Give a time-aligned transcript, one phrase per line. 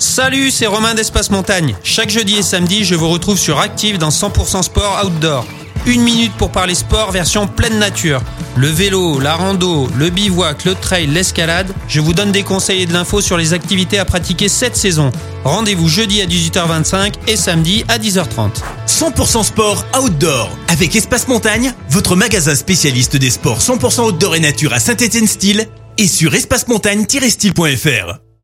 [0.00, 1.76] Salut, c'est Romain d'Espace Montagne.
[1.82, 5.44] Chaque jeudi et samedi, je vous retrouve sur Active dans 100% Sport Outdoor.
[5.84, 8.22] Une minute pour parler sport version pleine nature.
[8.56, 11.70] Le vélo, la rando, le bivouac, le trail, l'escalade.
[11.86, 15.12] Je vous donne des conseils et de l'info sur les activités à pratiquer cette saison.
[15.44, 18.52] Rendez-vous jeudi à 18h25 et samedi à 10h30.
[18.86, 24.72] 100% sport outdoor avec Espace Montagne, votre magasin spécialiste des sports 100% outdoor et nature
[24.72, 25.66] à Saint-Étienne-Style
[25.98, 28.29] et sur espacemontagne-style.fr.